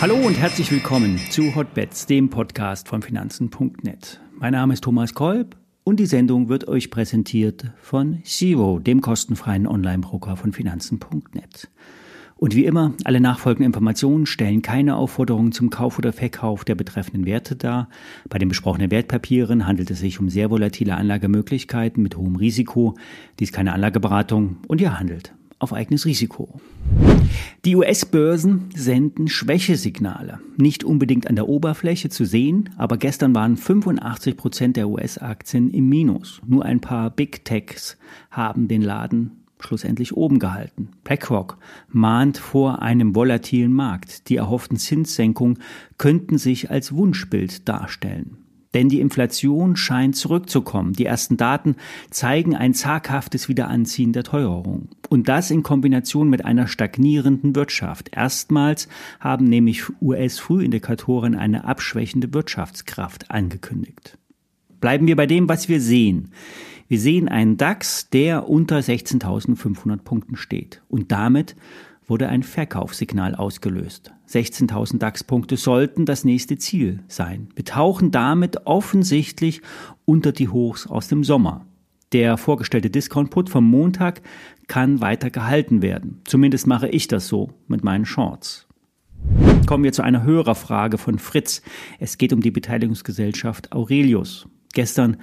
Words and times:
Hallo 0.00 0.14
und 0.16 0.38
herzlich 0.38 0.72
willkommen 0.72 1.20
zu 1.30 1.54
Hotbets, 1.54 2.06
dem 2.06 2.30
Podcast 2.30 2.88
von 2.88 3.02
Finanzen.net. 3.02 4.18
Mein 4.32 4.52
Name 4.52 4.72
ist 4.72 4.82
Thomas 4.82 5.12
Kolb 5.12 5.56
und 5.84 6.00
die 6.00 6.06
Sendung 6.06 6.48
wird 6.48 6.68
euch 6.68 6.90
präsentiert 6.90 7.72
von 7.82 8.22
Zero, 8.24 8.78
dem 8.78 9.02
kostenfreien 9.02 9.66
Online-Broker 9.66 10.36
von 10.36 10.54
Finanzen.net. 10.54 11.68
Und 12.40 12.56
wie 12.56 12.64
immer, 12.64 12.94
alle 13.04 13.20
nachfolgenden 13.20 13.66
Informationen 13.66 14.24
stellen 14.24 14.62
keine 14.62 14.96
Aufforderung 14.96 15.52
zum 15.52 15.68
Kauf 15.68 15.98
oder 15.98 16.10
Verkauf 16.10 16.64
der 16.64 16.74
betreffenden 16.74 17.26
Werte 17.26 17.54
dar. 17.54 17.90
Bei 18.30 18.38
den 18.38 18.48
besprochenen 18.48 18.90
Wertpapieren 18.90 19.66
handelt 19.66 19.90
es 19.90 19.98
sich 19.98 20.18
um 20.20 20.30
sehr 20.30 20.50
volatile 20.50 20.96
Anlagemöglichkeiten 20.96 22.02
mit 22.02 22.16
hohem 22.16 22.36
Risiko. 22.36 22.94
Dies 23.40 23.52
keine 23.52 23.74
Anlageberatung 23.74 24.56
und 24.68 24.80
ihr 24.80 24.98
handelt 24.98 25.34
auf 25.58 25.74
eigenes 25.74 26.06
Risiko. 26.06 26.58
Die 27.66 27.76
US-Börsen 27.76 28.70
senden 28.74 29.28
Schwächesignale. 29.28 30.40
Nicht 30.56 30.82
unbedingt 30.82 31.26
an 31.26 31.36
der 31.36 31.46
Oberfläche 31.46 32.08
zu 32.08 32.24
sehen, 32.24 32.70
aber 32.78 32.96
gestern 32.96 33.34
waren 33.34 33.58
85 33.58 34.38
Prozent 34.38 34.76
der 34.78 34.88
US-Aktien 34.88 35.70
im 35.70 35.90
Minus. 35.90 36.40
Nur 36.46 36.64
ein 36.64 36.80
paar 36.80 37.10
Big 37.10 37.44
Techs 37.44 37.98
haben 38.30 38.66
den 38.66 38.80
Laden 38.80 39.39
schlussendlich 39.62 40.16
oben 40.16 40.38
gehalten. 40.38 40.90
BlackRock 41.04 41.58
mahnt 41.88 42.38
vor 42.38 42.82
einem 42.82 43.14
volatilen 43.14 43.72
Markt. 43.72 44.28
Die 44.28 44.36
erhofften 44.36 44.76
Zinssenkungen 44.76 45.58
könnten 45.98 46.38
sich 46.38 46.70
als 46.70 46.94
Wunschbild 46.94 47.68
darstellen. 47.68 48.36
Denn 48.74 48.88
die 48.88 49.00
Inflation 49.00 49.74
scheint 49.74 50.14
zurückzukommen. 50.14 50.92
Die 50.92 51.04
ersten 51.04 51.36
Daten 51.36 51.74
zeigen 52.10 52.54
ein 52.54 52.72
zaghaftes 52.72 53.48
Wiederanziehen 53.48 54.12
der 54.12 54.22
Teuerung. 54.22 54.88
Und 55.08 55.28
das 55.28 55.50
in 55.50 55.64
Kombination 55.64 56.30
mit 56.30 56.44
einer 56.44 56.68
stagnierenden 56.68 57.56
Wirtschaft. 57.56 58.10
Erstmals 58.12 58.88
haben 59.18 59.46
nämlich 59.46 59.82
US-Frühindikatoren 60.00 61.34
eine 61.34 61.64
abschwächende 61.64 62.32
Wirtschaftskraft 62.32 63.30
angekündigt. 63.30 64.18
Bleiben 64.80 65.08
wir 65.08 65.16
bei 65.16 65.26
dem, 65.26 65.48
was 65.48 65.68
wir 65.68 65.80
sehen. 65.80 66.30
Wir 66.90 66.98
sehen 66.98 67.28
einen 67.28 67.56
DAX, 67.56 68.10
der 68.10 68.48
unter 68.48 68.80
16.500 68.80 69.98
Punkten 69.98 70.34
steht 70.34 70.82
und 70.88 71.12
damit 71.12 71.54
wurde 72.08 72.28
ein 72.28 72.42
Verkaufssignal 72.42 73.36
ausgelöst. 73.36 74.10
16.000 74.28 74.98
DAX-Punkte 74.98 75.56
sollten 75.56 76.04
das 76.04 76.24
nächste 76.24 76.58
Ziel 76.58 77.04
sein. 77.06 77.50
Wir 77.54 77.64
tauchen 77.64 78.10
damit 78.10 78.66
offensichtlich 78.66 79.62
unter 80.04 80.32
die 80.32 80.48
Hochs 80.48 80.88
aus 80.88 81.06
dem 81.06 81.22
Sommer. 81.22 81.64
Der 82.10 82.36
vorgestellte 82.36 82.90
Discount-Put 82.90 83.50
vom 83.50 83.70
Montag 83.70 84.20
kann 84.66 85.00
weiter 85.00 85.30
gehalten 85.30 85.82
werden. 85.82 86.22
Zumindest 86.24 86.66
mache 86.66 86.88
ich 86.88 87.06
das 87.06 87.28
so 87.28 87.50
mit 87.68 87.84
meinen 87.84 88.04
Shorts. 88.04 88.66
Kommen 89.66 89.84
wir 89.84 89.92
zu 89.92 90.02
einer 90.02 90.24
Hörerfrage 90.24 90.98
von 90.98 91.20
Fritz. 91.20 91.62
Es 92.00 92.18
geht 92.18 92.32
um 92.32 92.40
die 92.40 92.50
Beteiligungsgesellschaft 92.50 93.70
Aurelius. 93.70 94.48
Gestern 94.72 95.18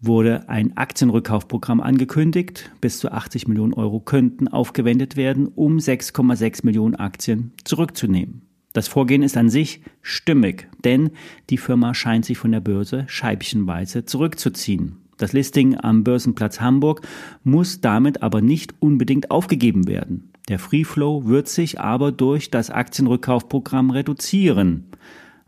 wurde 0.00 0.48
ein 0.48 0.76
Aktienrückkaufprogramm 0.76 1.80
angekündigt. 1.80 2.70
Bis 2.80 2.98
zu 2.98 3.10
80 3.10 3.48
Millionen 3.48 3.74
Euro 3.74 4.00
könnten 4.00 4.48
aufgewendet 4.48 5.16
werden, 5.16 5.48
um 5.48 5.78
6,6 5.78 6.64
Millionen 6.64 6.94
Aktien 6.94 7.52
zurückzunehmen. 7.64 8.42
Das 8.72 8.86
Vorgehen 8.86 9.22
ist 9.22 9.36
an 9.36 9.48
sich 9.48 9.82
stimmig, 10.02 10.68
denn 10.84 11.10
die 11.50 11.58
Firma 11.58 11.94
scheint 11.94 12.24
sich 12.24 12.38
von 12.38 12.52
der 12.52 12.60
Börse 12.60 13.04
scheibchenweise 13.08 14.04
zurückzuziehen. 14.04 14.98
Das 15.16 15.32
Listing 15.32 15.76
am 15.76 16.04
Börsenplatz 16.04 16.60
Hamburg 16.60 17.00
muss 17.42 17.80
damit 17.80 18.22
aber 18.22 18.40
nicht 18.40 18.74
unbedingt 18.78 19.32
aufgegeben 19.32 19.88
werden. 19.88 20.30
Der 20.48 20.60
Free 20.60 20.84
Flow 20.84 21.26
wird 21.26 21.48
sich 21.48 21.80
aber 21.80 22.12
durch 22.12 22.50
das 22.50 22.70
Aktienrückkaufprogramm 22.70 23.90
reduzieren. 23.90 24.84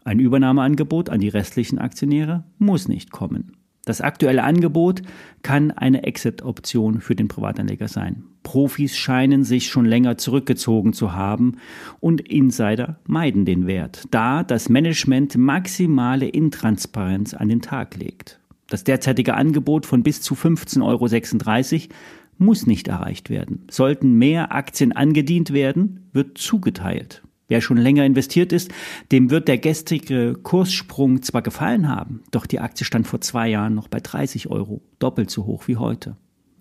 Ein 0.02 0.18
Übernahmeangebot 0.18 1.08
an 1.08 1.20
die 1.20 1.28
restlichen 1.28 1.78
Aktionäre 1.78 2.44
muss 2.58 2.88
nicht 2.88 3.12
kommen. 3.12 3.52
Das 3.90 4.00
aktuelle 4.00 4.44
Angebot 4.44 5.02
kann 5.42 5.72
eine 5.72 6.04
Exit-Option 6.04 7.00
für 7.00 7.16
den 7.16 7.26
Privatanleger 7.26 7.88
sein. 7.88 8.22
Profis 8.44 8.96
scheinen 8.96 9.42
sich 9.42 9.66
schon 9.66 9.84
länger 9.84 10.16
zurückgezogen 10.16 10.92
zu 10.92 11.12
haben 11.12 11.56
und 11.98 12.20
Insider 12.20 13.00
meiden 13.08 13.44
den 13.46 13.66
Wert, 13.66 14.04
da 14.12 14.44
das 14.44 14.68
Management 14.68 15.36
maximale 15.36 16.28
Intransparenz 16.28 17.34
an 17.34 17.48
den 17.48 17.62
Tag 17.62 17.96
legt. 17.96 18.38
Das 18.68 18.84
derzeitige 18.84 19.34
Angebot 19.34 19.86
von 19.86 20.04
bis 20.04 20.22
zu 20.22 20.34
15,36 20.34 21.74
Euro 21.74 21.94
muss 22.38 22.68
nicht 22.68 22.86
erreicht 22.86 23.28
werden. 23.28 23.64
Sollten 23.72 24.12
mehr 24.12 24.54
Aktien 24.54 24.92
angedient 24.92 25.52
werden, 25.52 26.08
wird 26.12 26.38
zugeteilt. 26.38 27.24
Wer 27.50 27.60
schon 27.60 27.78
länger 27.78 28.04
investiert 28.04 28.52
ist, 28.52 28.70
dem 29.10 29.28
wird 29.28 29.48
der 29.48 29.58
gestrige 29.58 30.38
Kurssprung 30.40 31.20
zwar 31.20 31.42
gefallen 31.42 31.88
haben, 31.88 32.22
doch 32.30 32.46
die 32.46 32.60
Aktie 32.60 32.86
stand 32.86 33.08
vor 33.08 33.20
zwei 33.20 33.48
Jahren 33.48 33.74
noch 33.74 33.88
bei 33.88 33.98
30 33.98 34.48
Euro, 34.50 34.82
doppelt 35.00 35.30
so 35.30 35.46
hoch 35.46 35.66
wie 35.66 35.76
heute. 35.76 36.16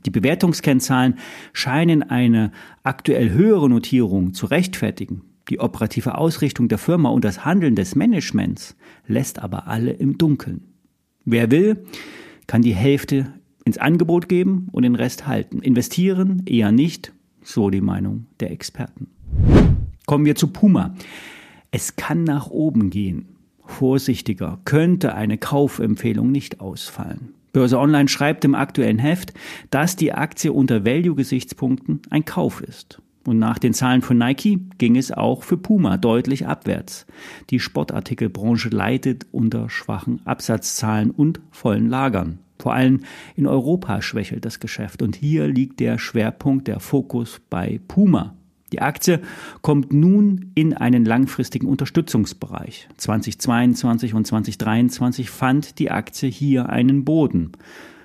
Die 0.07 0.09
Bewertungskennzahlen 0.09 1.19
scheinen 1.53 2.01
eine 2.01 2.51
aktuell 2.81 3.29
höhere 3.29 3.69
Notierung 3.69 4.33
zu 4.33 4.47
rechtfertigen. 4.47 5.21
Die 5.49 5.59
operative 5.59 6.17
Ausrichtung 6.17 6.69
der 6.69 6.79
Firma 6.79 7.09
und 7.09 7.23
das 7.23 7.45
Handeln 7.45 7.75
des 7.75 7.93
Managements 7.93 8.75
lässt 9.05 9.37
aber 9.37 9.67
alle 9.67 9.91
im 9.91 10.17
Dunkeln. 10.17 10.73
Wer 11.23 11.51
will, 11.51 11.85
kann 12.47 12.63
die 12.63 12.73
Hälfte 12.73 13.31
ins 13.63 13.77
Angebot 13.77 14.27
geben 14.27 14.69
und 14.71 14.81
den 14.81 14.95
Rest 14.95 15.27
halten. 15.27 15.59
Investieren 15.59 16.41
eher 16.47 16.71
nicht, 16.71 17.13
so 17.43 17.69
die 17.69 17.81
Meinung 17.81 18.25
der 18.39 18.49
Experten. 18.49 19.05
Kommen 20.09 20.25
wir 20.25 20.33
zu 20.33 20.47
Puma. 20.47 20.95
Es 21.69 21.95
kann 21.95 22.23
nach 22.23 22.49
oben 22.49 22.89
gehen. 22.89 23.27
Vorsichtiger 23.63 24.57
könnte 24.65 25.13
eine 25.13 25.37
Kaufempfehlung 25.37 26.31
nicht 26.31 26.61
ausfallen. 26.61 27.35
Börse 27.53 27.77
Online 27.77 28.09
schreibt 28.09 28.43
im 28.43 28.55
aktuellen 28.55 28.97
Heft, 28.97 29.35
dass 29.69 29.97
die 29.97 30.11
Aktie 30.11 30.51
unter 30.51 30.83
Value-Gesichtspunkten 30.83 32.01
ein 32.09 32.25
Kauf 32.25 32.61
ist. 32.61 33.03
Und 33.23 33.37
nach 33.37 33.59
den 33.59 33.75
Zahlen 33.75 34.01
von 34.01 34.17
Nike 34.17 34.57
ging 34.79 34.95
es 34.95 35.11
auch 35.11 35.43
für 35.43 35.57
Puma 35.57 35.97
deutlich 35.97 36.47
abwärts. 36.47 37.05
Die 37.51 37.59
Sportartikelbranche 37.59 38.69
leidet 38.69 39.27
unter 39.31 39.69
schwachen 39.69 40.25
Absatzzahlen 40.25 41.11
und 41.11 41.39
vollen 41.51 41.87
Lagern. 41.87 42.39
Vor 42.57 42.73
allem 42.73 43.01
in 43.35 43.45
Europa 43.45 44.01
schwächelt 44.01 44.43
das 44.43 44.59
Geschäft 44.59 45.03
und 45.03 45.15
hier 45.15 45.47
liegt 45.47 45.79
der 45.79 45.99
Schwerpunkt, 45.99 46.67
der 46.67 46.79
Fokus 46.79 47.39
bei 47.51 47.79
Puma. 47.87 48.33
Die 48.71 48.81
Aktie 48.81 49.21
kommt 49.61 49.93
nun 49.93 50.51
in 50.55 50.73
einen 50.73 51.05
langfristigen 51.05 51.67
Unterstützungsbereich. 51.67 52.87
2022 52.97 54.13
und 54.13 54.27
2023 54.27 55.29
fand 55.29 55.79
die 55.79 55.91
Aktie 55.91 56.29
hier 56.29 56.69
einen 56.69 57.05
Boden. 57.05 57.51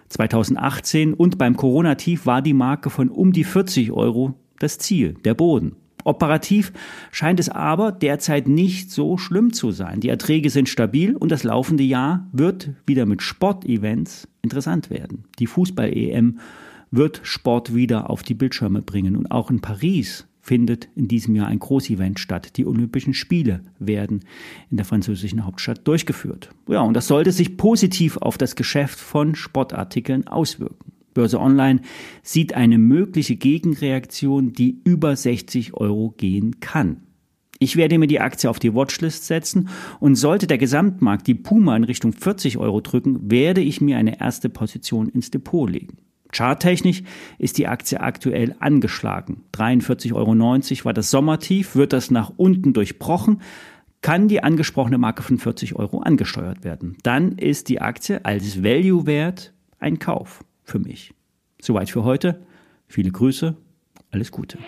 2018 0.08 1.14
und 1.14 1.38
beim 1.38 1.56
Corona-Tief 1.56 2.26
war 2.26 2.42
die 2.42 2.54
Marke 2.54 2.90
von 2.90 3.08
um 3.08 3.32
die 3.32 3.44
40 3.44 3.92
Euro 3.92 4.34
das 4.58 4.78
Ziel, 4.78 5.14
der 5.24 5.34
Boden. 5.34 5.76
Operativ 6.04 6.72
scheint 7.10 7.40
es 7.40 7.48
aber 7.48 7.90
derzeit 7.90 8.46
nicht 8.46 8.90
so 8.90 9.16
schlimm 9.16 9.52
zu 9.52 9.70
sein. 9.70 10.00
Die 10.00 10.10
Erträge 10.10 10.50
sind 10.50 10.68
stabil 10.68 11.16
und 11.16 11.32
das 11.32 11.44
laufende 11.44 11.82
Jahr 11.82 12.28
wird 12.32 12.70
wieder 12.86 13.06
mit 13.06 13.22
Sportevents 13.22 14.28
interessant 14.42 14.90
werden. 14.90 15.24
Die 15.38 15.46
Fußball-EM 15.46 16.38
wird 16.90 17.20
Sport 17.24 17.74
wieder 17.74 18.10
auf 18.10 18.22
die 18.22 18.34
Bildschirme 18.34 18.82
bringen 18.82 19.16
und 19.16 19.30
auch 19.30 19.50
in 19.50 19.60
Paris 19.60 20.26
findet 20.44 20.88
in 20.94 21.08
diesem 21.08 21.34
Jahr 21.34 21.48
ein 21.48 21.58
Großevent 21.58 22.20
statt. 22.20 22.58
Die 22.58 22.66
Olympischen 22.66 23.14
Spiele 23.14 23.62
werden 23.78 24.20
in 24.70 24.76
der 24.76 24.84
französischen 24.84 25.46
Hauptstadt 25.46 25.88
durchgeführt. 25.88 26.50
Ja, 26.68 26.82
und 26.82 26.92
das 26.92 27.06
sollte 27.06 27.32
sich 27.32 27.56
positiv 27.56 28.18
auf 28.18 28.36
das 28.36 28.54
Geschäft 28.54 29.00
von 29.00 29.34
Sportartikeln 29.34 30.26
auswirken. 30.26 30.92
Börse 31.14 31.40
Online 31.40 31.80
sieht 32.22 32.52
eine 32.52 32.76
mögliche 32.76 33.36
Gegenreaktion, 33.36 34.52
die 34.52 34.82
über 34.84 35.16
60 35.16 35.74
Euro 35.74 36.12
gehen 36.16 36.60
kann. 36.60 36.98
Ich 37.58 37.76
werde 37.76 37.98
mir 37.98 38.08
die 38.08 38.20
Aktie 38.20 38.50
auf 38.50 38.58
die 38.58 38.74
Watchlist 38.74 39.24
setzen 39.26 39.70
und 39.98 40.16
sollte 40.16 40.46
der 40.46 40.58
Gesamtmarkt 40.58 41.26
die 41.26 41.36
Puma 41.36 41.74
in 41.74 41.84
Richtung 41.84 42.12
40 42.12 42.58
Euro 42.58 42.82
drücken, 42.82 43.30
werde 43.30 43.62
ich 43.62 43.80
mir 43.80 43.96
eine 43.96 44.20
erste 44.20 44.50
Position 44.50 45.08
ins 45.08 45.30
Depot 45.30 45.70
legen. 45.70 45.96
Charttechnisch 46.34 47.02
ist 47.38 47.58
die 47.58 47.68
Aktie 47.68 48.00
aktuell 48.00 48.54
angeschlagen. 48.58 49.44
43,90 49.54 50.14
Euro 50.14 50.84
war 50.84 50.92
das 50.92 51.10
Sommertief, 51.10 51.76
wird 51.76 51.92
das 51.92 52.10
nach 52.10 52.32
unten 52.36 52.72
durchbrochen, 52.72 53.40
kann 54.02 54.28
die 54.28 54.42
angesprochene 54.42 54.98
Marke 54.98 55.22
von 55.22 55.38
40 55.38 55.76
Euro 55.76 56.00
angesteuert 56.00 56.64
werden. 56.64 56.98
Dann 57.02 57.38
ist 57.38 57.68
die 57.68 57.80
Aktie 57.80 58.24
als 58.24 58.62
Value-Wert 58.62 59.54
ein 59.78 59.98
Kauf 59.98 60.44
für 60.62 60.78
mich. 60.78 61.14
Soweit 61.60 61.88
für 61.88 62.04
heute. 62.04 62.42
Viele 62.86 63.10
Grüße, 63.10 63.56
alles 64.10 64.30
Gute. 64.30 64.58